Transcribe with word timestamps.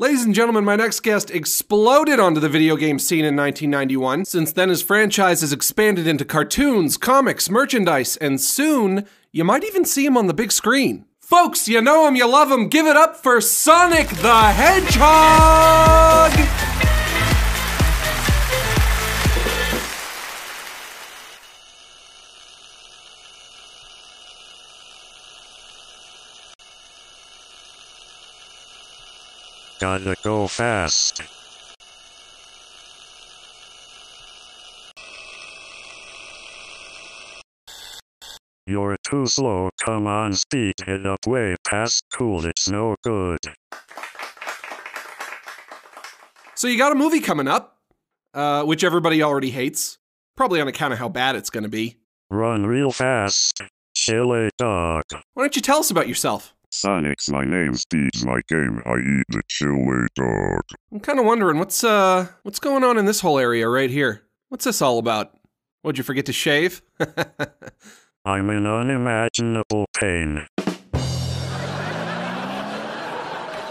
Ladies 0.00 0.24
and 0.24 0.32
gentlemen, 0.32 0.64
my 0.64 0.76
next 0.76 1.00
guest 1.00 1.28
exploded 1.28 2.20
onto 2.20 2.38
the 2.38 2.48
video 2.48 2.76
game 2.76 3.00
scene 3.00 3.24
in 3.24 3.34
1991. 3.34 4.26
Since 4.26 4.52
then, 4.52 4.68
his 4.68 4.80
franchise 4.80 5.40
has 5.40 5.52
expanded 5.52 6.06
into 6.06 6.24
cartoons, 6.24 6.96
comics, 6.96 7.50
merchandise, 7.50 8.16
and 8.18 8.40
soon, 8.40 9.06
you 9.32 9.42
might 9.42 9.64
even 9.64 9.84
see 9.84 10.06
him 10.06 10.16
on 10.16 10.28
the 10.28 10.32
big 10.32 10.52
screen. 10.52 11.04
Folks, 11.18 11.66
you 11.66 11.80
know 11.80 12.06
him, 12.06 12.14
you 12.14 12.28
love 12.28 12.48
him, 12.48 12.68
give 12.68 12.86
it 12.86 12.96
up 12.96 13.16
for 13.16 13.40
Sonic 13.40 14.06
the 14.06 14.52
Hedgehog! 14.52 16.30
Gotta 29.80 30.16
go 30.24 30.48
fast. 30.48 31.22
You're 38.66 38.96
too 39.08 39.26
slow, 39.26 39.70
come 39.80 40.06
on 40.06 40.34
speed 40.34 40.74
it 40.86 41.06
up 41.06 41.26
way 41.26 41.56
past 41.66 42.02
cool, 42.12 42.44
it's 42.44 42.68
no 42.68 42.96
good. 43.02 43.38
So 46.54 46.66
you 46.66 46.76
got 46.76 46.92
a 46.92 46.94
movie 46.96 47.20
coming 47.20 47.46
up, 47.48 47.78
uh, 48.34 48.64
which 48.64 48.82
everybody 48.82 49.22
already 49.22 49.50
hates, 49.50 49.96
probably 50.36 50.60
on 50.60 50.68
account 50.68 50.92
of 50.92 50.98
how 50.98 51.08
bad 51.08 51.36
it's 51.36 51.50
gonna 51.50 51.68
be. 51.68 51.96
Run 52.30 52.66
real 52.66 52.90
fast. 52.90 53.62
Chili 53.94 54.50
dog. 54.58 55.04
Why 55.34 55.44
don't 55.44 55.56
you 55.56 55.62
tell 55.62 55.78
us 55.78 55.90
about 55.90 56.08
yourself? 56.08 56.52
Sonic's 56.70 57.30
my 57.30 57.44
name, 57.44 57.74
Speed's 57.74 58.24
my 58.24 58.40
game, 58.48 58.82
I 58.84 58.96
eat 58.96 59.24
the 59.28 59.42
chili 59.48 60.06
dog. 60.14 60.62
I'm 60.92 61.00
kind 61.00 61.18
of 61.18 61.24
wondering 61.24 61.58
what's 61.58 61.82
uh 61.82 62.28
what's 62.42 62.58
going 62.58 62.84
on 62.84 62.98
in 62.98 63.06
this 63.06 63.20
whole 63.20 63.38
area 63.38 63.68
right 63.68 63.90
here. 63.90 64.22
What's 64.48 64.64
this 64.64 64.82
all 64.82 64.98
about? 64.98 65.32
What'd 65.82 65.98
you 65.98 66.04
forget 66.04 66.26
to 66.26 66.32
shave? 66.32 66.82
I'm 68.24 68.50
in 68.50 68.66
unimaginable 68.66 69.86
pain. 69.96 70.46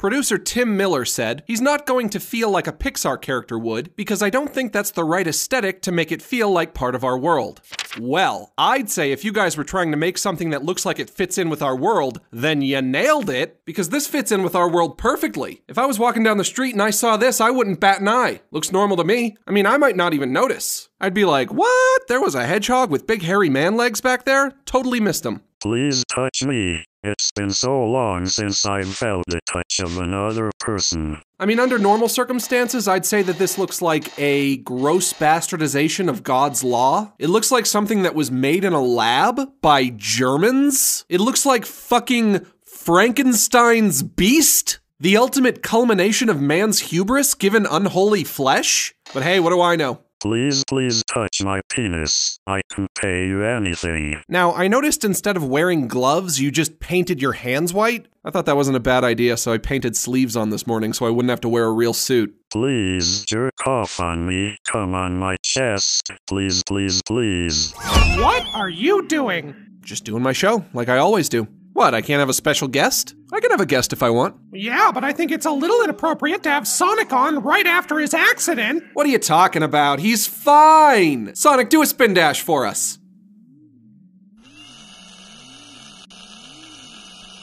Producer 0.00 0.38
Tim 0.38 0.78
Miller 0.78 1.04
said, 1.04 1.44
He's 1.46 1.60
not 1.60 1.84
going 1.84 2.08
to 2.08 2.20
feel 2.20 2.50
like 2.50 2.66
a 2.66 2.72
Pixar 2.72 3.20
character 3.20 3.58
would 3.58 3.94
because 3.96 4.22
I 4.22 4.30
don't 4.30 4.48
think 4.48 4.72
that's 4.72 4.92
the 4.92 5.04
right 5.04 5.26
aesthetic 5.26 5.82
to 5.82 5.92
make 5.92 6.10
it 6.10 6.22
feel 6.22 6.50
like 6.50 6.72
part 6.72 6.94
of 6.94 7.04
our 7.04 7.18
world. 7.18 7.60
Well, 8.00 8.54
I'd 8.56 8.88
say 8.88 9.12
if 9.12 9.26
you 9.26 9.30
guys 9.30 9.58
were 9.58 9.62
trying 9.62 9.90
to 9.90 9.98
make 9.98 10.16
something 10.16 10.48
that 10.50 10.64
looks 10.64 10.86
like 10.86 10.98
it 10.98 11.10
fits 11.10 11.36
in 11.36 11.50
with 11.50 11.60
our 11.60 11.76
world, 11.76 12.22
then 12.30 12.62
you 12.62 12.80
nailed 12.80 13.28
it 13.28 13.60
because 13.66 13.90
this 13.90 14.06
fits 14.06 14.32
in 14.32 14.42
with 14.42 14.54
our 14.54 14.70
world 14.70 14.96
perfectly. 14.96 15.60
If 15.68 15.76
I 15.76 15.84
was 15.84 15.98
walking 15.98 16.22
down 16.22 16.38
the 16.38 16.44
street 16.44 16.72
and 16.72 16.80
I 16.80 16.88
saw 16.88 17.18
this, 17.18 17.38
I 17.38 17.50
wouldn't 17.50 17.80
bat 17.80 18.00
an 18.00 18.08
eye. 18.08 18.40
Looks 18.52 18.72
normal 18.72 18.96
to 18.96 19.04
me. 19.04 19.36
I 19.46 19.50
mean, 19.50 19.66
I 19.66 19.76
might 19.76 19.96
not 19.96 20.14
even 20.14 20.32
notice. 20.32 20.88
I'd 20.98 21.12
be 21.12 21.26
like, 21.26 21.52
What? 21.52 22.08
There 22.08 22.22
was 22.22 22.34
a 22.34 22.46
hedgehog 22.46 22.90
with 22.90 23.06
big 23.06 23.20
hairy 23.20 23.50
man 23.50 23.76
legs 23.76 24.00
back 24.00 24.24
there? 24.24 24.54
Totally 24.64 24.98
missed 24.98 25.26
him. 25.26 25.42
Please 25.62 26.04
touch 26.10 26.42
me. 26.42 26.84
It's 27.02 27.30
been 27.32 27.50
so 27.50 27.84
long 27.84 28.24
since 28.24 28.64
I've 28.64 28.94
felt 28.94 29.24
the 29.26 29.40
touch 29.46 29.80
of 29.80 29.98
another 29.98 30.50
person. 30.58 31.20
I 31.38 31.44
mean, 31.44 31.60
under 31.60 31.78
normal 31.78 32.08
circumstances, 32.08 32.88
I'd 32.88 33.04
say 33.04 33.20
that 33.20 33.36
this 33.36 33.58
looks 33.58 33.82
like 33.82 34.10
a 34.18 34.56
gross 34.58 35.12
bastardization 35.12 36.08
of 36.08 36.22
God's 36.22 36.64
law. 36.64 37.12
It 37.18 37.28
looks 37.28 37.50
like 37.50 37.66
something 37.66 38.04
that 38.04 38.14
was 38.14 38.30
made 38.30 38.64
in 38.64 38.72
a 38.72 38.80
lab 38.80 39.60
by 39.60 39.90
Germans. 39.94 41.04
It 41.10 41.20
looks 41.20 41.44
like 41.44 41.66
fucking 41.66 42.46
Frankenstein's 42.64 44.02
beast. 44.02 44.78
The 44.98 45.18
ultimate 45.18 45.62
culmination 45.62 46.30
of 46.30 46.40
man's 46.40 46.80
hubris 46.80 47.34
given 47.34 47.66
unholy 47.70 48.24
flesh. 48.24 48.94
But 49.12 49.24
hey, 49.24 49.40
what 49.40 49.50
do 49.50 49.60
I 49.60 49.76
know? 49.76 50.00
Please, 50.20 50.64
please 50.68 51.02
touch 51.04 51.42
my 51.42 51.62
penis. 51.70 52.38
I 52.46 52.60
can 52.70 52.88
pay 52.94 53.26
you 53.26 53.42
anything. 53.42 54.22
Now, 54.28 54.52
I 54.52 54.68
noticed 54.68 55.02
instead 55.02 55.36
of 55.36 55.48
wearing 55.48 55.88
gloves, 55.88 56.38
you 56.38 56.50
just 56.50 56.78
painted 56.78 57.22
your 57.22 57.32
hands 57.32 57.72
white. 57.72 58.06
I 58.22 58.30
thought 58.30 58.44
that 58.44 58.56
wasn't 58.56 58.76
a 58.76 58.80
bad 58.80 59.02
idea, 59.02 59.38
so 59.38 59.52
I 59.52 59.56
painted 59.56 59.96
sleeves 59.96 60.36
on 60.36 60.50
this 60.50 60.66
morning 60.66 60.92
so 60.92 61.06
I 61.06 61.10
wouldn't 61.10 61.30
have 61.30 61.40
to 61.40 61.48
wear 61.48 61.64
a 61.64 61.72
real 61.72 61.94
suit. 61.94 62.34
Please, 62.52 63.24
jerk 63.24 63.66
off 63.66 63.98
on 63.98 64.26
me. 64.26 64.58
Come 64.70 64.94
on 64.94 65.16
my 65.16 65.36
chest. 65.42 66.10
Please, 66.26 66.62
please, 66.64 67.00
please. 67.02 67.72
What 68.18 68.46
are 68.54 68.68
you 68.68 69.06
doing? 69.06 69.54
Just 69.80 70.04
doing 70.04 70.22
my 70.22 70.32
show, 70.32 70.66
like 70.74 70.90
I 70.90 70.98
always 70.98 71.30
do. 71.30 71.48
What, 71.72 71.94
I 71.94 72.02
can't 72.02 72.18
have 72.18 72.28
a 72.28 72.34
special 72.34 72.68
guest? 72.68 73.14
I 73.32 73.40
can 73.40 73.52
have 73.52 73.60
a 73.60 73.66
guest 73.66 73.92
if 73.92 74.02
I 74.02 74.10
want. 74.10 74.36
Yeah, 74.52 74.90
but 74.92 75.04
I 75.04 75.12
think 75.12 75.30
it's 75.30 75.46
a 75.46 75.50
little 75.52 75.82
inappropriate 75.82 76.42
to 76.42 76.50
have 76.50 76.66
Sonic 76.66 77.12
on 77.12 77.42
right 77.42 77.66
after 77.66 77.98
his 77.98 78.12
accident. 78.12 78.82
What 78.92 79.06
are 79.06 79.10
you 79.10 79.18
talking 79.18 79.62
about? 79.62 80.00
He's 80.00 80.26
fine! 80.26 81.34
Sonic, 81.34 81.70
do 81.70 81.80
a 81.80 81.86
spin 81.86 82.14
dash 82.14 82.40
for 82.42 82.66
us. 82.66 82.98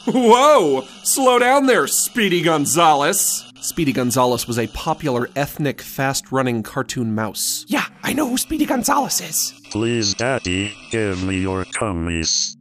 Whoa! 0.06 0.86
Slow 1.02 1.38
down 1.38 1.66
there, 1.66 1.86
Speedy 1.86 2.42
Gonzales. 2.42 3.44
Speedy 3.60 3.92
Gonzales 3.92 4.46
was 4.46 4.58
a 4.58 4.66
popular 4.68 5.28
ethnic 5.36 5.80
fast 5.82 6.30
running 6.30 6.62
cartoon 6.62 7.14
mouse. 7.14 7.64
Yeah, 7.68 7.84
I 8.02 8.12
know 8.12 8.28
who 8.28 8.38
Speedy 8.38 8.66
Gonzales 8.66 9.20
is. 9.20 9.60
Please, 9.70 10.14
Daddy, 10.14 10.74
give 10.90 11.22
me 11.24 11.40
your 11.40 11.64
cummies. 11.64 12.57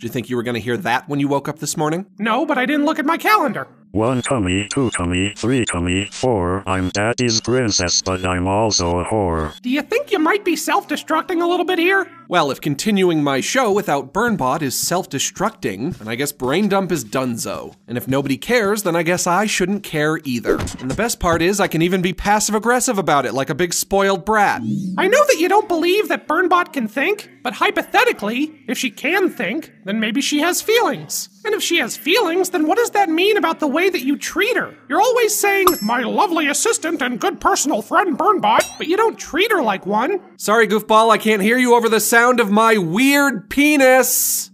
Did 0.00 0.06
you 0.06 0.12
think 0.14 0.30
you 0.30 0.36
were 0.36 0.42
going 0.42 0.54
to 0.54 0.60
hear 0.60 0.78
that 0.78 1.06
when 1.10 1.20
you 1.20 1.28
woke 1.28 1.46
up 1.46 1.58
this 1.58 1.76
morning? 1.76 2.06
No, 2.18 2.46
but 2.46 2.56
I 2.56 2.64
didn't 2.64 2.86
look 2.86 2.98
at 2.98 3.04
my 3.04 3.18
calendar. 3.18 3.68
One 3.90 4.22
cummy, 4.22 4.66
two 4.68 4.90
cummy, 4.92 5.34
three 5.36 5.66
cummy, 5.66 6.08
four. 6.10 6.62
I'm 6.66 6.88
Daddy's 6.88 7.42
princess, 7.42 8.00
but 8.00 8.24
I'm 8.24 8.48
also 8.48 9.00
a 9.00 9.04
whore. 9.04 9.60
Do 9.60 9.68
you 9.68 9.82
think 9.82 10.10
you 10.10 10.18
might 10.18 10.42
be 10.42 10.56
self 10.56 10.88
destructing 10.88 11.42
a 11.42 11.46
little 11.46 11.66
bit 11.66 11.78
here? 11.78 12.10
Well, 12.30 12.52
if 12.52 12.60
continuing 12.60 13.24
my 13.24 13.40
show 13.40 13.72
without 13.72 14.14
Burnbot 14.14 14.62
is 14.62 14.78
self 14.78 15.10
destructing, 15.10 15.96
then 15.96 16.06
I 16.06 16.14
guess 16.14 16.30
Brain 16.30 16.68
Dump 16.68 16.92
is 16.92 17.04
donezo. 17.04 17.74
And 17.88 17.98
if 17.98 18.06
nobody 18.06 18.36
cares, 18.36 18.84
then 18.84 18.94
I 18.94 19.02
guess 19.02 19.26
I 19.26 19.46
shouldn't 19.46 19.82
care 19.82 20.20
either. 20.22 20.56
And 20.78 20.88
the 20.88 20.94
best 20.94 21.18
part 21.18 21.42
is, 21.42 21.58
I 21.58 21.66
can 21.66 21.82
even 21.82 22.02
be 22.02 22.12
passive 22.12 22.54
aggressive 22.54 22.98
about 22.98 23.26
it 23.26 23.34
like 23.34 23.50
a 23.50 23.54
big 23.56 23.74
spoiled 23.74 24.24
brat. 24.24 24.62
I 24.96 25.08
know 25.08 25.26
that 25.26 25.40
you 25.40 25.48
don't 25.48 25.66
believe 25.66 26.06
that 26.06 26.28
Burnbot 26.28 26.72
can 26.72 26.86
think, 26.86 27.28
but 27.42 27.54
hypothetically, 27.54 28.62
if 28.68 28.78
she 28.78 28.92
can 28.92 29.28
think, 29.28 29.72
then 29.84 29.98
maybe 29.98 30.20
she 30.20 30.38
has 30.38 30.62
feelings. 30.62 31.30
And 31.44 31.54
if 31.54 31.62
she 31.62 31.78
has 31.78 31.96
feelings, 31.96 32.50
then 32.50 32.68
what 32.68 32.76
does 32.76 32.90
that 32.90 33.08
mean 33.08 33.38
about 33.38 33.58
the 33.58 33.66
way 33.66 33.88
that 33.88 34.04
you 34.04 34.16
treat 34.16 34.56
her? 34.56 34.76
You're 34.88 35.00
always 35.00 35.36
saying, 35.36 35.66
my 35.82 36.02
lovely 36.02 36.46
assistant 36.46 37.02
and 37.02 37.18
good 37.18 37.40
personal 37.40 37.82
friend 37.82 38.16
Burnbot, 38.16 38.60
but 38.78 38.86
you 38.86 38.96
don't 38.96 39.18
treat 39.18 39.50
her 39.50 39.62
like 39.62 39.86
one. 39.86 40.20
Sorry, 40.36 40.68
goofball, 40.68 41.10
I 41.10 41.18
can't 41.18 41.42
hear 41.42 41.58
you 41.58 41.74
over 41.74 41.88
the 41.88 41.98
sound 41.98 42.19
of 42.28 42.50
my 42.50 42.76
weird 42.76 43.48
penis. 43.48 44.50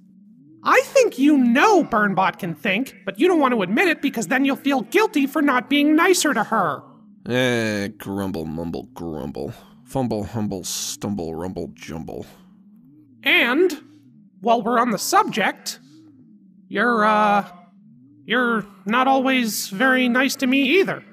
I 0.62 0.80
think 0.84 1.18
you 1.18 1.36
know 1.36 1.82
Burnbot 1.82 2.38
can 2.38 2.54
think, 2.54 2.94
but 3.04 3.18
you 3.18 3.26
don't 3.26 3.40
want 3.40 3.54
to 3.54 3.62
admit 3.62 3.88
it 3.88 4.00
because 4.00 4.28
then 4.28 4.44
you'll 4.44 4.56
feel 4.56 4.82
guilty 4.82 5.26
for 5.26 5.42
not 5.42 5.68
being 5.68 5.96
nicer 5.96 6.32
to 6.32 6.44
her. 6.44 6.82
Eh, 7.28 7.88
grumble, 7.98 8.44
mumble, 8.44 8.84
grumble. 8.94 9.52
Fumble, 9.84 10.24
humble, 10.24 10.64
stumble, 10.64 11.34
rumble, 11.34 11.70
jumble. 11.74 12.26
And, 13.22 13.82
while 14.40 14.62
we're 14.62 14.78
on 14.78 14.90
the 14.90 14.98
subject, 14.98 15.80
you're, 16.68 17.04
uh, 17.04 17.48
you're 18.24 18.64
not 18.84 19.08
always 19.08 19.68
very 19.68 20.08
nice 20.08 20.36
to 20.36 20.46
me 20.46 20.80
either. 20.80 21.04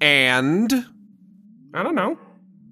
And? 0.00 0.86
I 1.74 1.82
don't 1.82 1.94
know. 1.94 2.18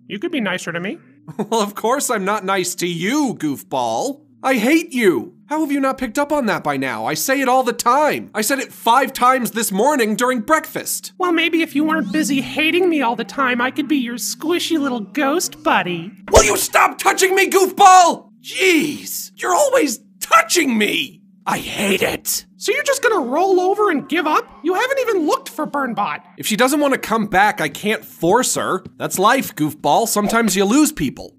You 0.09 0.19
could 0.19 0.33
be 0.33 0.41
nicer 0.41 0.73
to 0.73 0.81
me. 0.81 0.99
Well, 1.39 1.61
of 1.61 1.75
course 1.75 2.09
I'm 2.09 2.25
not 2.25 2.45
nice 2.45 2.77
to 2.77 2.87
you, 2.87 3.35
goofball. 3.35 4.21
I 4.45 4.55
hate 4.55 4.93
you. 4.93 5.35
How 5.49 5.59
have 5.61 5.73
you 5.73 5.81
not 5.81 5.99
picked 5.99 6.21
up 6.21 6.31
on 6.31 6.47
that 6.47 6.63
by 6.63 6.77
now? 6.77 7.05
I 7.05 7.15
say 7.15 7.41
it 7.41 7.49
all 7.49 7.65
the 7.65 7.73
time. 7.73 8.31
I 8.33 8.43
said 8.43 8.61
it 8.61 8.73
five 8.73 9.13
times 9.13 9.51
this 9.51 9.73
morning 9.73 10.15
during 10.15 10.41
breakfast. 10.41 11.13
Well, 11.19 11.33
maybe 11.33 11.63
if 11.63 11.75
you 11.75 11.83
weren't 11.83 12.13
busy 12.13 12.43
hating 12.43 12.89
me 12.89 13.03
all 13.03 13.17
the 13.17 13.25
time, 13.25 13.61
I 13.61 13.73
could 13.73 13.89
be 13.89 13.97
your 13.97 14.17
squishy 14.17 14.79
little 14.79 15.01
ghost 15.01 15.65
buddy. 15.65 16.13
Will 16.31 16.45
you 16.45 16.57
stop 16.57 16.99
touching 16.99 17.35
me, 17.35 17.51
goofball? 17.51 18.31
Jeez, 18.41 19.33
you're 19.35 19.55
always 19.55 19.99
touching 20.21 20.79
me. 20.79 21.23
I 21.45 21.59
hate 21.59 22.03
it. 22.03 22.47
So 22.59 22.73
you're 22.73 22.83
just 22.85 23.03
gonna 23.03 23.21
roll 23.21 23.61
over 23.61 23.91
and 23.91 24.09
give 24.09 24.27
up? 24.27 24.51
You 24.65 24.75
haven't 24.75 24.99
even 25.01 25.27
looked 25.27 25.49
for 25.49 25.67
Burnbot. 25.67 26.23
If 26.39 26.47
she 26.47 26.57
doesn't 26.57 26.81
want 26.81 26.95
to 26.95 26.99
come 26.99 27.27
back, 27.27 27.61
I 27.61 27.69
can't 27.69 28.05
force 28.05 28.55
her. 28.55 28.83
That's 28.97 29.19
life, 29.19 29.55
goofball. 29.55 30.09
Sometimes 30.09 30.57
you 30.57 30.65
lose 30.65 30.91
people. 30.91 31.35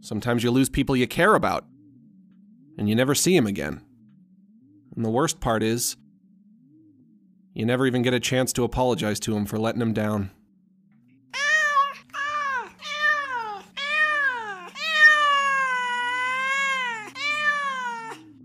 Sometimes 0.00 0.44
you 0.44 0.50
lose 0.50 0.68
people 0.68 0.94
you 0.94 1.06
care 1.06 1.34
about. 1.34 1.64
And 2.76 2.88
you 2.88 2.94
never 2.94 3.14
see 3.14 3.34
them 3.34 3.46
again. 3.46 3.82
And 4.94 5.04
the 5.04 5.10
worst 5.10 5.40
part 5.40 5.62
is, 5.62 5.96
you 7.54 7.64
never 7.64 7.86
even 7.86 8.02
get 8.02 8.12
a 8.12 8.20
chance 8.20 8.52
to 8.54 8.64
apologize 8.64 9.18
to 9.20 9.36
him 9.36 9.46
for 9.46 9.58
letting 9.58 9.80
him 9.80 9.92
down. 9.92 10.30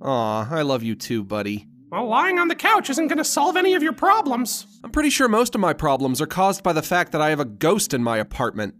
Aw, 0.01 0.47
I 0.49 0.61
love 0.61 0.83
you 0.83 0.95
too, 0.95 1.23
buddy. 1.23 1.67
Well, 1.91 2.07
lying 2.07 2.37
on 2.37 2.47
the 2.47 2.55
couch 2.55 2.89
isn't 2.89 3.07
gonna 3.07 3.23
solve 3.23 3.57
any 3.57 3.73
of 3.73 3.83
your 3.83 3.93
problems. 3.93 4.65
I'm 4.83 4.91
pretty 4.91 5.09
sure 5.09 5.27
most 5.27 5.55
of 5.55 5.61
my 5.61 5.73
problems 5.73 6.21
are 6.21 6.27
caused 6.27 6.63
by 6.63 6.73
the 6.73 6.81
fact 6.81 7.11
that 7.11 7.21
I 7.21 7.29
have 7.29 7.39
a 7.39 7.45
ghost 7.45 7.93
in 7.93 8.03
my 8.03 8.17
apartment. 8.17 8.75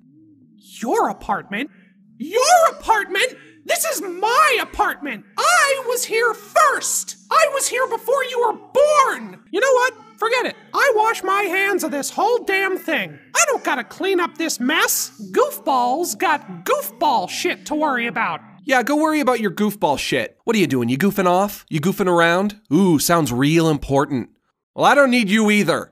Your 0.57 1.10
apartment? 1.10 1.71
Your 2.18 2.69
apartment? 2.71 3.36
This 3.66 3.86
is 3.86 4.01
my 4.01 4.57
apartment! 4.62 5.25
I 5.38 5.83
was 5.88 6.06
here 6.06 6.33
first! 6.33 7.18
I 7.30 7.50
was 7.54 7.68
here 7.68 7.88
before 7.88 8.24
you 8.25 8.39
were 8.39 8.54
born! 8.54 9.44
You 9.51 9.60
know 9.60 9.74
what? 9.74 9.94
Forget 10.18 10.48
it. 10.48 10.56
I 10.74 10.92
wash 10.95 11.24
my 11.24 11.44
hands 11.44 11.83
of 11.83 11.92
this 11.92 12.10
whole 12.10 12.44
damn 12.45 12.77
thing. 12.77 13.18
I 13.36 13.44
don't 13.48 13.63
gotta 13.63 13.83
clean 13.83 14.19
up 14.19 14.38
this 14.38 14.60
mess. 14.60 15.12
Goofballs 15.31 16.18
got 16.18 16.65
goofball 16.65 17.30
shit 17.30 17.65
to 17.68 17.75
worry 17.75 18.07
about. 18.07 18.42
Yeah, 18.69 18.83
go 18.83 18.98
worry 18.98 19.19
about 19.19 19.39
your 19.39 19.50
goofball 19.50 19.98
shit. 19.98 20.38
What 20.44 20.56
are 20.56 20.60
you 20.60 20.68
doing? 20.68 20.89
You 20.89 20.98
goofing 21.00 21.25
off? 21.25 21.66
You 21.69 21.81
goofing 21.81 22.06
around? 22.06 22.62
Ooh, 22.71 23.00
sounds 23.00 23.33
real 23.33 23.68
important. 23.68 24.30
Well, 24.75 24.86
I 24.86 24.94
don't 24.94 25.10
need 25.10 25.27
you 25.27 25.50
either. 25.50 25.92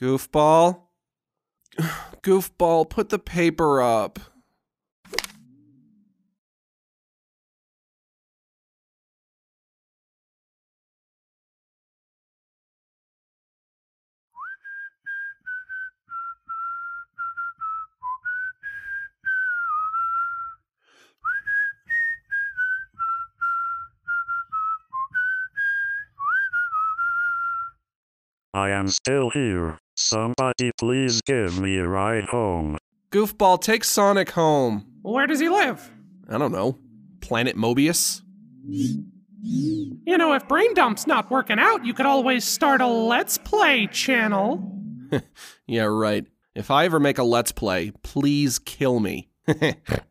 Goofball? 0.00 0.82
Goofball, 2.22 2.88
put 2.88 3.08
the 3.08 3.18
paper 3.18 3.82
up. 3.82 4.20
I 28.58 28.70
am 28.70 28.88
still 28.88 29.30
here. 29.30 29.78
Somebody 29.96 30.72
please 30.80 31.20
give 31.22 31.60
me 31.60 31.78
a 31.78 31.86
ride 31.86 32.24
home. 32.24 32.76
Goofball, 33.12 33.60
take 33.60 33.84
Sonic 33.84 34.30
home. 34.30 34.84
Where 35.02 35.28
does 35.28 35.38
he 35.38 35.48
live? 35.48 35.88
I 36.28 36.38
don't 36.38 36.50
know. 36.50 36.76
Planet 37.20 37.56
Mobius? 37.56 38.20
You 38.66 40.18
know, 40.18 40.32
if 40.32 40.48
Brain 40.48 40.74
Dump's 40.74 41.06
not 41.06 41.30
working 41.30 41.60
out, 41.60 41.86
you 41.86 41.94
could 41.94 42.04
always 42.04 42.44
start 42.44 42.80
a 42.80 42.88
Let's 42.88 43.38
Play 43.38 43.86
channel. 43.86 44.74
Yeah, 45.68 45.84
right. 45.84 46.26
If 46.54 46.70
I 46.70 46.86
ever 46.86 46.98
make 46.98 47.18
a 47.18 47.22
Let's 47.22 47.52
Play, 47.52 47.92
please 48.02 48.58
kill 48.58 48.98
me. 48.98 49.28